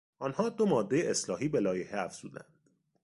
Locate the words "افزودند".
1.99-2.53